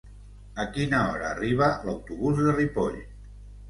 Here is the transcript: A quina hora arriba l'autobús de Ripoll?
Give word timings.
A 0.63 0.65
quina 0.77 1.03
hora 1.11 1.29
arriba 1.35 1.71
l'autobús 1.87 2.45
de 2.45 2.61
Ripoll? 2.61 3.03